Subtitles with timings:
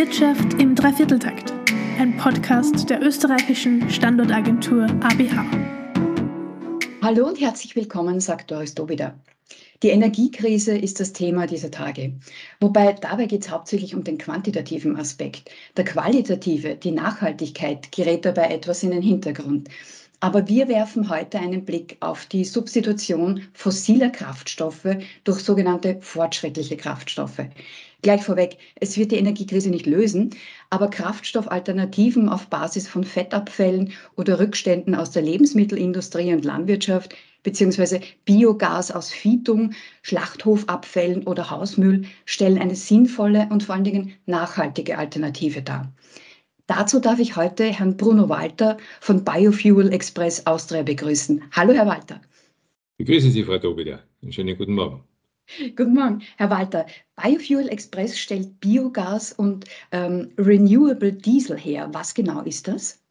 [0.00, 1.52] Wirtschaft im Dreivierteltakt,
[1.98, 5.44] ein Podcast der österreichischen Standortagentur ABH.
[7.02, 9.14] Hallo und herzlich willkommen, sagt Doris Dobida.
[9.82, 12.14] Die Energiekrise ist das Thema dieser Tage.
[12.60, 15.50] Wobei dabei geht es hauptsächlich um den quantitativen Aspekt.
[15.76, 19.68] Der qualitative, die Nachhaltigkeit, gerät dabei etwas in den Hintergrund.
[20.22, 27.40] Aber wir werfen heute einen Blick auf die Substitution fossiler Kraftstoffe durch sogenannte fortschrittliche Kraftstoffe.
[28.02, 30.30] Gleich vorweg, es wird die Energiekrise nicht lösen,
[30.68, 38.90] aber Kraftstoffalternativen auf Basis von Fettabfällen oder Rückständen aus der Lebensmittelindustrie und Landwirtschaft beziehungsweise Biogas
[38.90, 45.90] aus Vietung, Schlachthofabfällen oder Hausmüll stellen eine sinnvolle und vor allen Dingen nachhaltige Alternative dar.
[46.70, 51.42] Dazu darf ich heute Herrn Bruno Walter von Biofuel Express Austria begrüßen.
[51.50, 52.20] Hallo, Herr Walter.
[52.96, 53.98] Begrüße Sie, Frau Dobida.
[54.22, 55.02] Einen schönen guten Morgen.
[55.74, 56.86] Guten Morgen, Herr Walter.
[57.20, 61.88] Biofuel Express stellt Biogas und ähm, Renewable Diesel her.
[61.90, 63.02] Was genau ist das?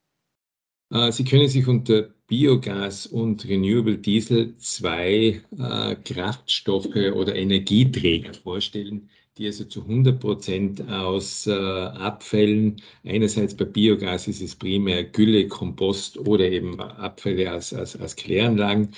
[0.94, 9.10] Äh, Sie können sich unter Biogas und Renewable Diesel zwei äh, Kraftstoffe oder Energieträger vorstellen,
[9.38, 15.48] die also zu 100 Prozent aus äh, Abfällen, einerseits bei Biogas ist es primär Gülle,
[15.48, 18.90] Kompost oder eben Abfälle aus, aus, aus Kläranlagen.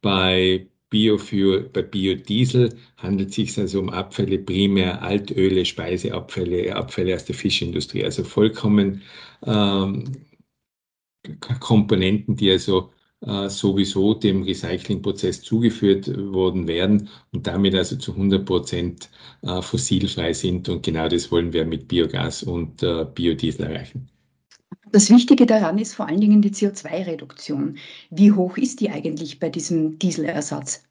[0.00, 7.24] Bei Biofuel, bei Biodiesel handelt es sich also um Abfälle, primär Altöle, Speiseabfälle, Abfälle aus
[7.24, 9.02] der Fischindustrie, also vollkommen
[9.44, 10.04] ähm,
[11.60, 12.92] Komponenten, die also
[13.48, 19.08] sowieso dem Recyclingprozess zugeführt worden werden und damit also zu 100 Prozent
[19.42, 20.68] äh, fossilfrei sind.
[20.68, 24.08] Und genau das wollen wir mit Biogas und äh, Biodiesel erreichen.
[24.92, 27.78] Das Wichtige daran ist vor allen Dingen die CO2-Reduktion.
[28.10, 30.84] Wie hoch ist die eigentlich bei diesem Dieselersatz?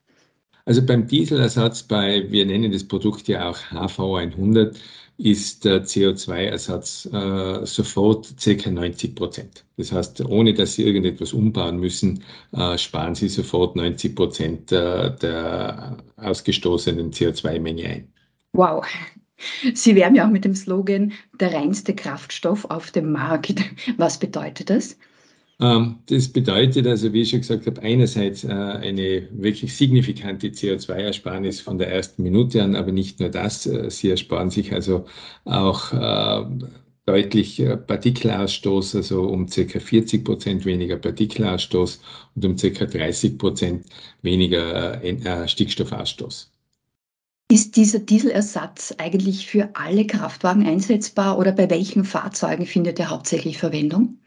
[0.65, 4.77] Also beim Dieselersatz bei, wir nennen das Produkt ja auch HV100,
[5.17, 8.69] ist der CO2-Ersatz äh, sofort ca.
[8.69, 9.65] 90 Prozent.
[9.77, 15.15] Das heißt, ohne dass Sie irgendetwas umbauen müssen, äh, sparen Sie sofort 90 Prozent äh,
[15.17, 18.13] der ausgestoßenen CO2-Menge ein.
[18.53, 18.85] Wow.
[19.73, 23.61] Sie werben ja auch mit dem Slogan der reinste Kraftstoff auf dem Markt.
[23.97, 24.97] Was bedeutet das?
[25.59, 31.61] Ähm, das bedeutet also, wie ich schon gesagt habe, einerseits äh, eine wirklich signifikante CO2-Ersparnis
[31.61, 33.65] von der ersten Minute an, aber nicht nur das.
[33.65, 35.05] Äh, sie ersparen sich also
[35.45, 36.45] auch äh,
[37.05, 39.79] deutlich Partikelausstoß, also um ca.
[39.79, 41.99] 40 Prozent weniger Partikelausstoß
[42.35, 42.85] und um ca.
[42.85, 43.85] 30 Prozent
[44.21, 45.01] weniger
[45.45, 46.49] Stickstoffausstoß.
[47.51, 53.57] Ist dieser Dieselersatz eigentlich für alle Kraftwagen einsetzbar oder bei welchen Fahrzeugen findet er hauptsächlich
[53.57, 54.17] Verwendung?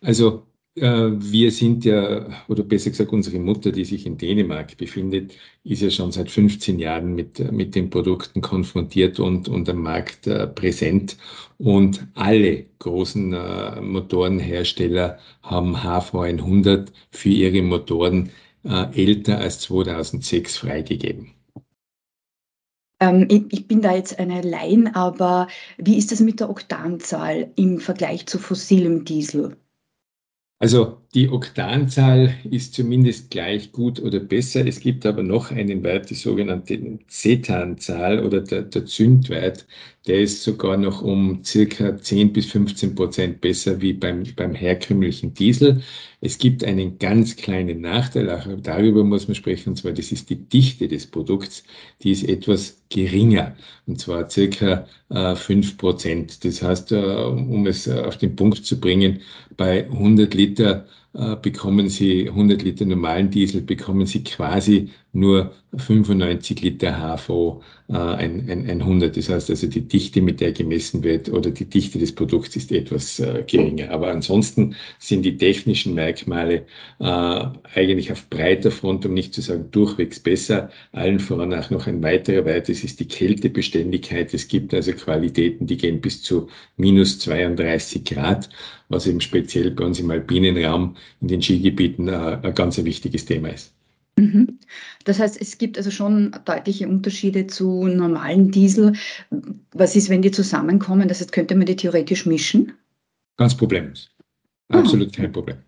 [0.00, 5.34] Also wir sind ja, oder besser gesagt, unsere Mutter, die sich in Dänemark befindet,
[5.64, 10.26] ist ja schon seit 15 Jahren mit, mit den Produkten konfrontiert und, und am Markt
[10.26, 11.18] äh, präsent.
[11.58, 18.30] Und alle großen äh, Motorenhersteller haben HV100 für ihre Motoren
[18.64, 21.34] äh, älter als 2006 freigegeben.
[23.00, 27.78] Ähm, ich bin da jetzt eine Laien, aber wie ist das mit der Oktanzahl im
[27.78, 29.56] Vergleich zu fossilem Diesel?
[30.62, 34.66] Also die Oktanzahl ist zumindest gleich gut oder besser.
[34.66, 39.66] Es gibt aber noch einen Wert, die sogenannte Zetanzahl oder der, der Zündwert.
[40.06, 45.34] Der ist sogar noch um circa 10 bis 15 Prozent besser wie beim, beim herkömmlichen
[45.34, 45.82] Diesel.
[46.22, 50.30] Es gibt einen ganz kleinen Nachteil, auch darüber muss man sprechen, und zwar das ist
[50.30, 51.62] die Dichte des Produkts.
[52.02, 53.54] Die ist etwas geringer,
[53.86, 56.44] und zwar circa äh, 5 Prozent.
[56.44, 59.20] Das heißt, äh, um es auf den Punkt zu bringen,
[59.56, 66.92] bei 100 Liter bekommen Sie 100 Liter normalen Diesel, bekommen Sie quasi nur 95 Liter
[66.92, 69.16] HVO, äh, ein, ein, ein 100.
[69.16, 72.72] Das heißt also, die Dichte, mit der gemessen wird, oder die Dichte des Produkts ist
[72.72, 73.90] etwas äh, geringer.
[73.90, 76.66] Aber ansonsten sind die technischen Merkmale
[76.98, 80.70] äh, eigentlich auf breiter Front, um nicht zu sagen durchwegs besser.
[80.92, 84.32] Allen voran auch noch ein weiterer Wert, das ist die Kältebeständigkeit.
[84.32, 88.48] Es gibt also Qualitäten, die gehen bis zu minus 32 Grad,
[88.88, 93.24] was eben speziell bei uns im alpinen Raum in den Skigebieten äh, ein ganz wichtiges
[93.26, 93.72] Thema ist.
[94.16, 94.58] Mhm.
[95.04, 98.92] Das heißt, es gibt also schon deutliche Unterschiede zu normalen Diesel.
[99.72, 101.08] Was ist, wenn die zusammenkommen?
[101.08, 102.72] Das heißt, könnte man die theoretisch mischen?
[103.36, 104.10] Ganz problemlos.
[104.68, 104.78] Ah.
[104.78, 105.16] Absolut ah.
[105.16, 105.58] kein Problem.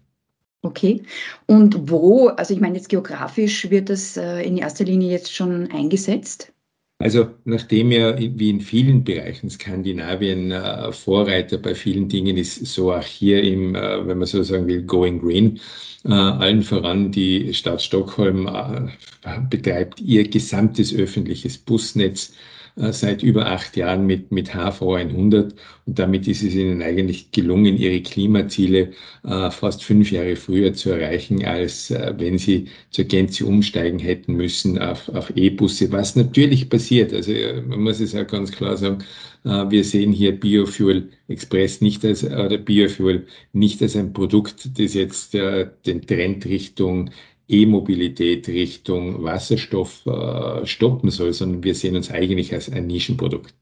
[0.63, 1.03] Okay.
[1.47, 5.71] Und wo, also ich meine jetzt geografisch, wird das äh, in erster Linie jetzt schon
[5.71, 6.54] eingesetzt?
[6.99, 12.93] Also nachdem ja wie in vielen Bereichen Skandinavien äh, Vorreiter bei vielen Dingen ist, so
[12.93, 15.61] auch hier im, äh, wenn man so sagen will, Going Green,
[16.05, 22.33] äh, allen voran die Stadt Stockholm äh, betreibt ihr gesamtes öffentliches Busnetz
[22.77, 25.55] seit über acht Jahren mit, mit HV100
[25.87, 28.93] und damit ist es ihnen eigentlich gelungen, ihre Klimaziele
[29.25, 34.35] äh, fast fünf Jahre früher zu erreichen, als äh, wenn sie zur Gänze umsteigen hätten
[34.35, 37.13] müssen auf, auf E-Busse, was natürlich passiert.
[37.13, 39.05] Also äh, man muss es ja ganz klar sagen,
[39.45, 44.95] äh, wir sehen hier Biofuel Express nicht als, oder Biofuel nicht als ein Produkt, das
[44.95, 47.11] jetzt äh, den Trend Richtung
[47.49, 53.55] E-Mobilität Richtung Wasserstoff äh, stoppen soll, sondern wir sehen uns eigentlich als ein Nischenprodukt.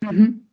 [0.00, 0.46] Mhm.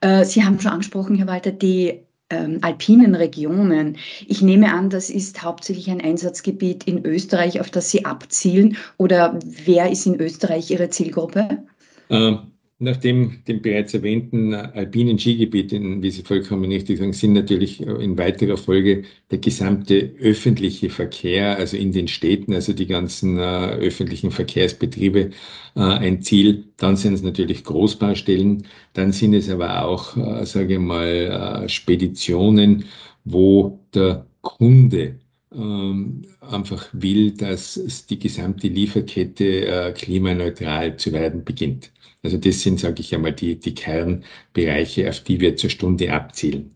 [0.00, 2.00] Äh, Sie haben schon angesprochen, Herr Walter, die
[2.30, 3.96] ähm, alpinen Regionen.
[4.26, 8.76] Ich nehme an, das ist hauptsächlich ein Einsatzgebiet in Österreich, auf das Sie abzielen.
[8.96, 11.64] Oder wer ist in Österreich Ihre Zielgruppe?
[12.10, 17.80] Ähm, nach dem, dem bereits erwähnten alpinen Skigebiet, wie Sie vollkommen richtig sagen, sind natürlich
[17.80, 23.40] in weiterer Folge der gesamte öffentliche Verkehr, also in den Städten, also die ganzen äh,
[23.40, 25.30] öffentlichen Verkehrsbetriebe
[25.74, 26.64] äh, ein Ziel.
[26.76, 31.68] Dann sind es natürlich Großbaustellen, dann sind es aber auch, äh, sage ich mal, äh,
[31.68, 32.84] Speditionen,
[33.24, 35.18] wo der Kunde
[35.52, 41.90] ähm, einfach will, dass die gesamte Lieferkette äh, klimaneutral zu werden beginnt.
[42.22, 46.74] Also das sind, sage ich einmal, die, die Kernbereiche, auf die wir zur Stunde abzielen.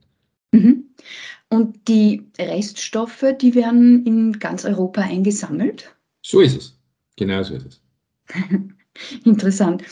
[0.52, 0.84] Mhm.
[1.48, 5.94] Und die Reststoffe, die werden in ganz Europa eingesammelt?
[6.22, 6.78] So ist es.
[7.16, 7.80] Genau so ist es.
[9.24, 9.82] Interessant.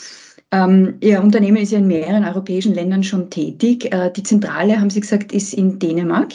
[0.51, 3.93] Ähm, Ihr Unternehmen ist ja in mehreren europäischen Ländern schon tätig.
[3.93, 6.33] Äh, die Zentrale, haben Sie gesagt, ist in Dänemark?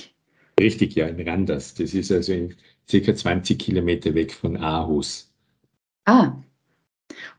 [0.58, 1.74] Richtig, ja, in Randers.
[1.74, 2.54] Das ist also in
[2.88, 5.30] circa 20 Kilometer weg von Aarhus.
[6.06, 6.36] Ah,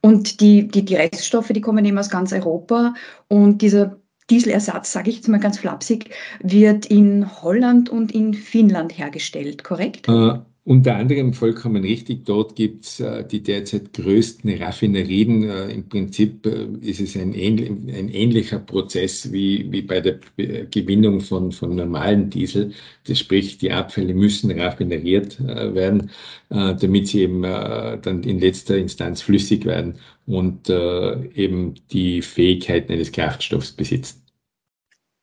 [0.01, 2.93] und die, die, die Reststoffe, die kommen eben aus ganz Europa.
[3.27, 3.97] Und dieser
[4.29, 6.11] Dieselersatz, sage ich jetzt mal ganz flapsig,
[6.41, 10.07] wird in Holland und in Finnland hergestellt, korrekt?
[10.07, 15.49] Äh, unter anderem vollkommen richtig, dort gibt es äh, die derzeit größten Raffinerien.
[15.49, 20.19] Äh, Im Prinzip äh, ist es ein, ähnlich, ein, ähnlicher Prozess wie, wie bei der
[20.35, 22.73] Gewinnung von, von normalen Diesel.
[23.05, 26.11] Das sprich, die Abfälle müssen raffineriert äh, werden,
[26.49, 32.91] äh, damit sie eben äh, dann in letzter Instanz flüssig werden und eben die Fähigkeiten
[32.91, 34.21] eines Kraftstoffs besitzen.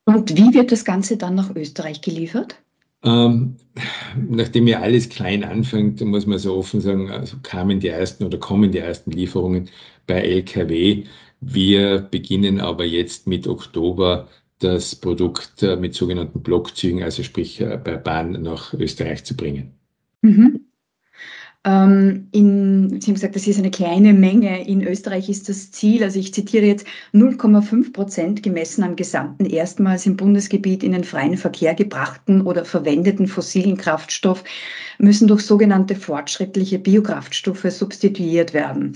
[0.07, 2.64] Und wie wird das Ganze dann nach Österreich geliefert?
[3.05, 3.57] Ähm,
[4.29, 8.39] nachdem ja alles klein anfängt, muss man so offen sagen, also kamen die ersten oder
[8.39, 9.69] kommen die ersten Lieferungen
[10.07, 11.05] bei LKW.
[11.41, 14.29] Wir beginnen aber jetzt mit Oktober
[14.59, 19.75] das Produkt äh, mit sogenannten Blockzügen, also sprich äh, bei Bahn nach Österreich zu bringen.
[20.23, 20.64] Mhm.
[21.67, 24.67] Ähm, in, Sie haben gesagt, das ist eine kleine Menge.
[24.69, 30.05] In Österreich ist das Ziel, also ich zitiere jetzt 0,5 Prozent gemessen am gesamten erstmals
[30.05, 34.45] im Bundesgebiet in den freien Verkehr gebrachten oder verwendeten fossilen Kraftstoff
[34.99, 38.93] müssen durch sogenannte fortschrittliche Biokraftstoffe substituiert werden.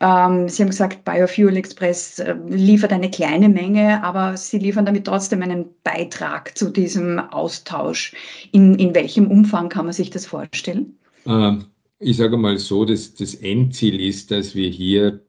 [0.00, 5.04] Ähm, Sie haben gesagt, Biofuel Express äh, liefert eine kleine Menge, aber Sie liefern damit
[5.04, 8.12] trotzdem einen Beitrag zu diesem Austausch.
[8.50, 10.98] In, in welchem Umfang kann man sich das vorstellen?
[11.24, 11.66] Ähm
[12.00, 15.20] ich sage mal so, dass das Endziel ist, dass wir hier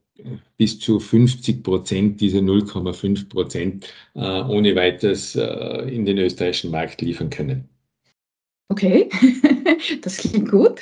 [0.58, 7.02] bis zu 50 Prozent dieser 0,5 Prozent äh, ohne weiteres äh, in den österreichischen Markt
[7.02, 7.70] liefern können.
[8.70, 9.10] Okay,
[10.02, 10.82] das klingt gut.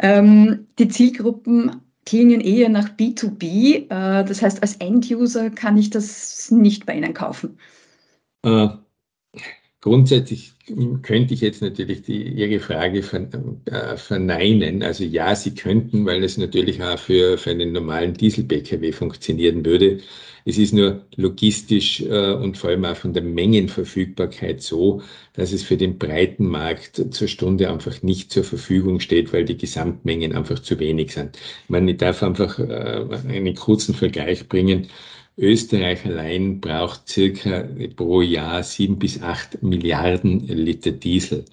[0.00, 3.86] Ähm, die Zielgruppen klingen eher nach B2B.
[3.88, 7.58] Äh, das heißt, als Enduser kann ich das nicht bei Ihnen kaufen.
[9.80, 10.54] Grundsätzlich
[11.02, 12.98] könnte ich jetzt natürlich die, Ihre Frage
[13.66, 14.82] äh, verneinen.
[14.82, 20.00] Also ja, Sie könnten, weil es natürlich auch für, für einen normalen Diesel-Pkw funktionieren würde.
[20.44, 25.02] Es ist nur logistisch äh, und vor allem auch von der Mengenverfügbarkeit so,
[25.34, 29.56] dass es für den breiten Markt zur Stunde einfach nicht zur Verfügung steht, weil die
[29.58, 31.36] Gesamtmengen einfach zu wenig sind.
[31.36, 34.88] Ich meine, ich darf einfach äh, einen kurzen Vergleich bringen.
[35.38, 41.44] Österreich allein braucht circa pro Jahr sieben bis acht Milliarden Liter Diesel.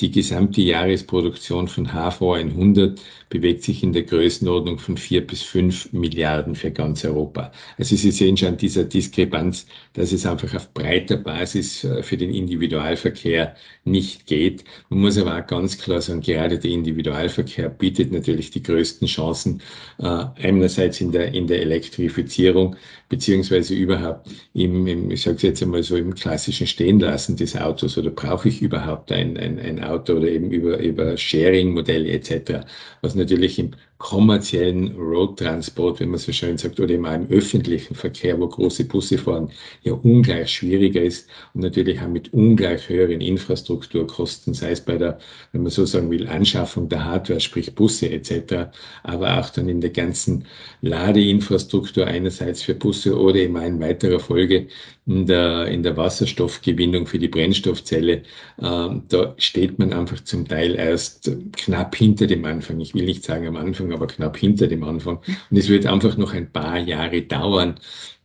[0.00, 6.54] Die gesamte Jahresproduktion von HV100 bewegt sich in der Größenordnung von vier bis fünf Milliarden
[6.54, 7.52] für ganz Europa.
[7.78, 12.32] Also Sie sehen schon dieser Diskrepanz, dass es einfach auf breiter Basis äh, für den
[12.32, 14.64] Individualverkehr nicht geht.
[14.88, 19.62] Man muss aber auch ganz klar sagen, gerade der Individualverkehr bietet natürlich die größten Chancen,
[19.98, 22.76] äh, einerseits in der, in der Elektrifizierung,
[23.08, 28.10] beziehungsweise überhaupt im, im ich sage jetzt einmal so, im klassischen Stehenlassen des Autos oder
[28.10, 32.66] brauche ich überhaupt ein, ein, ein Auto oder eben über, über Sharing-Modelle etc.,
[33.02, 38.38] was natürlich im kommerziellen Roadtransport, wenn man so schön sagt, oder auch im öffentlichen Verkehr,
[38.38, 39.50] wo große Busse fahren,
[39.82, 45.18] ja ungleich schwieriger ist und natürlich auch mit ungleich höheren Infrastrukturkosten, sei es bei der,
[45.52, 48.70] wenn man so sagen will, Anschaffung der Hardware, sprich Busse etc.,
[49.02, 50.44] aber auch dann in der ganzen
[50.82, 54.68] Ladeinfrastruktur einerseits für Busse oder eben in weiterer Folge
[55.06, 58.22] in der, in der Wasserstoffgewinnung für die Brennstoffzelle.
[58.60, 62.80] Ähm, da steht man einfach zum Teil erst knapp hinter dem Anfang.
[62.80, 65.18] Ich will nicht sagen am Anfang, aber knapp hinter dem Anfang.
[65.50, 67.76] Und es wird einfach noch ein paar Jahre dauern,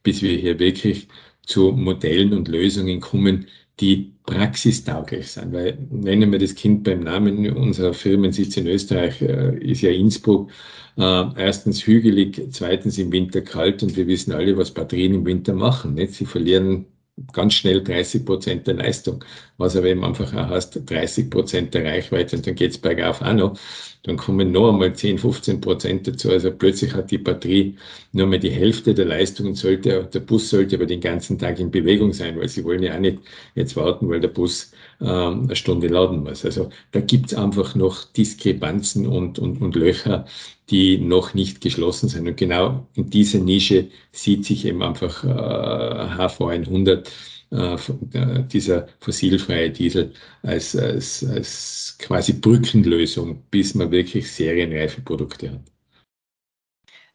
[0.03, 1.07] bis wir hier wirklich
[1.45, 3.47] zu Modellen und Lösungen kommen,
[3.79, 5.53] die praxistauglich sind.
[5.53, 10.51] Weil nennen wir das Kind beim Namen, unserer Firmensitz in Österreich äh, ist ja Innsbruck.
[10.97, 15.53] Äh, erstens hügelig, zweitens im Winter kalt und wir wissen alle, was Batterien im Winter
[15.53, 15.97] machen.
[16.07, 16.85] Sie verlieren
[17.33, 19.23] ganz schnell 30 Prozent der Leistung,
[19.57, 23.33] was aber eben einfach auch heißt, 30 Prozent der Reichweite und dann geht's bergauf auch
[23.33, 23.57] noch.
[24.03, 26.31] Dann kommen noch einmal 10, 15 Prozent dazu.
[26.31, 27.77] Also plötzlich hat die Batterie
[28.13, 31.59] nur mehr die Hälfte der Leistung und sollte, der Bus sollte aber den ganzen Tag
[31.59, 33.19] in Bewegung sein, weil sie wollen ja auch nicht
[33.55, 34.71] jetzt warten, weil der Bus
[35.01, 36.45] ähm, eine Stunde laden muss.
[36.45, 40.25] Also da gibt's einfach noch Diskrepanzen und, und, und Löcher,
[40.69, 42.27] die noch nicht geschlossen sind.
[42.27, 47.07] Und genau in dieser Nische sieht sich eben einfach äh, HV100,
[47.51, 47.75] äh,
[48.13, 55.61] äh, dieser fossilfreie Diesel, als, als, als quasi Brückenlösung, bis man wirklich serienreife Produkte hat.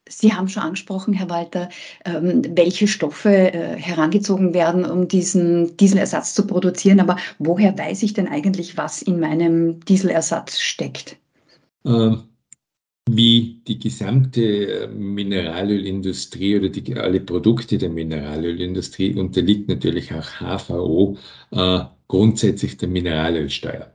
[0.09, 1.69] Sie haben schon angesprochen, Herr Walter,
[2.05, 7.01] ähm, welche Stoffe äh, herangezogen werden, um diesen Dieselersatz zu produzieren.
[7.01, 11.17] Aber woher weiß ich denn eigentlich, was in meinem Dieselersatz steckt?
[11.85, 12.23] Ähm,
[13.09, 21.17] wie die gesamte Mineralölindustrie oder die, alle Produkte der Mineralölindustrie unterliegt natürlich auch HVO
[21.53, 23.93] äh, grundsätzlich der Mineralölsteuer.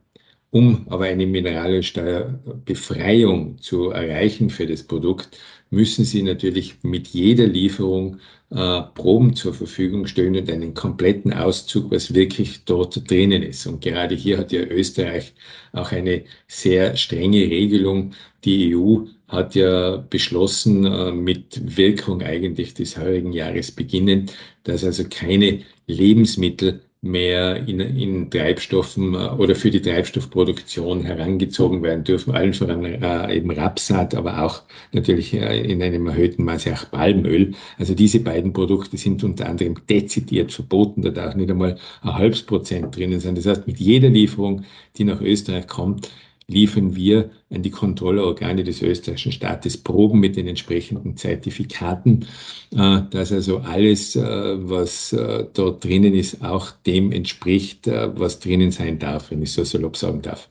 [0.52, 5.38] Um aber eine Mineralölsteuerbefreiung zu erreichen für das Produkt,
[5.72, 8.20] müssen Sie natürlich mit jeder Lieferung
[8.52, 13.66] äh, Proben zur Verfügung stellen und einen kompletten Auszug, was wirklich dort drinnen ist.
[13.66, 15.34] Und gerade hier hat ja Österreich
[15.72, 18.14] auch eine sehr strenge Regelung.
[18.44, 25.06] Die EU hat ja beschlossen, äh, mit Wirkung eigentlich des heurigen Jahres beginnend, dass also
[25.10, 32.54] keine Lebensmittel mehr in, in Treibstoffen äh, oder für die Treibstoffproduktion herangezogen werden dürfen, allen
[32.54, 37.54] voran äh, eben Rapsat, aber auch natürlich äh, in einem erhöhten Maße auch Palmöl.
[37.80, 42.44] Also diese beiden Produkte sind unter anderem dezidiert verboten, da darf nicht einmal ein halbes
[42.44, 43.36] Prozent drinnen sein.
[43.36, 44.64] Das heißt, mit jeder Lieferung,
[44.98, 46.12] die nach Österreich kommt,
[46.52, 52.26] liefern wir an die Kontrollorgane des österreichischen Staates Proben mit den entsprechenden Zertifikaten,
[52.74, 58.72] äh, dass also alles, äh, was äh, dort drinnen ist, auch dem entspricht, was drinnen
[58.72, 60.50] sein darf, wenn ich so salopp sagen darf.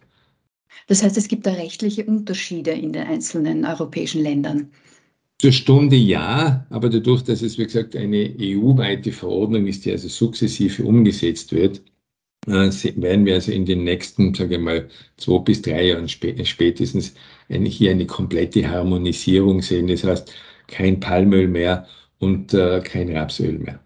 [0.86, 4.70] Das heißt, es gibt da rechtliche Unterschiede in den einzelnen europäischen Ländern.
[5.40, 10.08] Zur Stunde ja, aber dadurch, dass es, wie gesagt, eine EU-weite Verordnung ist, die also
[10.08, 11.80] sukzessive umgesetzt wird,
[12.46, 17.14] werden wir also in den nächsten, sage ich mal, zwei bis drei Jahren spätestens
[17.48, 19.88] hier eine komplette Harmonisierung sehen.
[19.88, 20.32] Das heißt,
[20.66, 21.86] kein Palmöl mehr
[22.18, 23.80] und äh, kein Rapsöl mehr.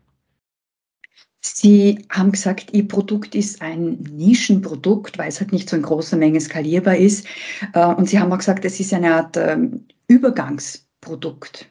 [1.40, 6.16] Sie haben gesagt, Ihr Produkt ist ein Nischenprodukt, weil es halt nicht so in großer
[6.16, 7.26] Menge skalierbar ist.
[7.74, 11.70] Äh, und Sie haben auch gesagt, es ist eine Art ähm, Übergangsprodukt.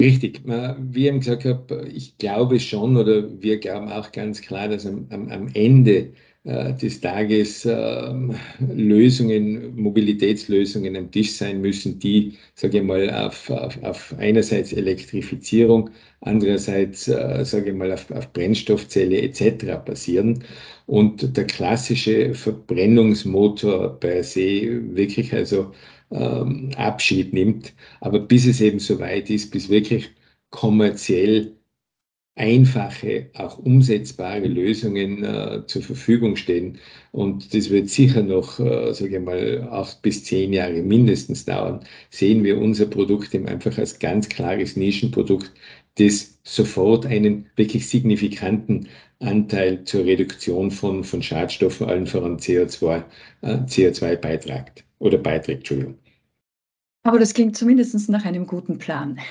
[0.00, 0.42] Richtig.
[0.44, 4.84] Wie ich eben gesagt habe, ich glaube schon oder wir glauben auch ganz klar, dass
[4.84, 8.12] am, am, Ende äh, des Tages äh,
[8.74, 15.90] Lösungen, Mobilitätslösungen am Tisch sein müssen, die, sage ich mal, auf, auf, auf einerseits Elektrifizierung,
[16.20, 19.84] andererseits, äh, sage ich mal, auf, auf Brennstoffzelle etc.
[19.86, 20.42] basieren
[20.86, 25.72] und der klassische Verbrennungsmotor per se wirklich also
[26.12, 27.74] ähm, Abschied nimmt.
[28.00, 30.10] Aber bis es eben so weit ist, bis wirklich
[30.50, 31.56] kommerziell
[32.34, 36.78] einfache, auch umsetzbare Lösungen äh, zur Verfügung stehen.
[37.12, 41.80] Und das wird sicher noch, äh, sage ich mal, acht bis zehn Jahre mindestens dauern.
[42.10, 45.52] Sehen wir unser Produkt eben einfach als ganz klares Nischenprodukt,
[45.96, 48.88] das sofort einen wirklich signifikanten
[49.20, 53.04] Anteil zur Reduktion von, von Schadstoffen, allen voran CO2,
[53.42, 55.98] äh, CO2 beiträgt oder beiträgt, Entschuldigung.
[57.04, 59.18] Aber das klingt zumindest nach einem guten Plan.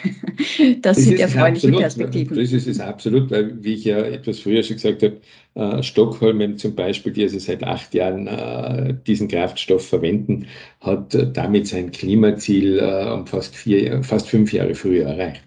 [0.82, 2.38] Das, das sind erfreuliche absolut, Perspektiven.
[2.38, 5.22] Das ist es absolut, weil, wie ich ja etwas früher schon gesagt habe,
[5.56, 10.48] äh, Stockholm zum Beispiel, die also seit acht Jahren äh, diesen Kraftstoff verwenden,
[10.82, 15.44] hat äh, damit sein Klimaziel äh, um fast, vier, fast fünf Jahre früher erreicht.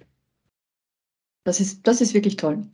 [1.45, 2.65] Das ist, das ist wirklich toll.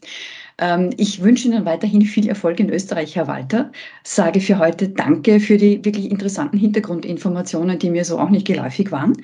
[0.61, 3.73] Ähm, ich wünsche Ihnen weiterhin viel Erfolg in Österreich, Herr Walter.
[4.05, 8.93] Sage für heute Danke für die wirklich interessanten Hintergrundinformationen, die mir so auch nicht geläufig
[8.93, 9.17] waren.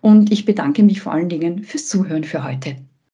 [0.00, 2.76] Und ich bedanke mich vor allen Dingen fürs Zuhören für heute.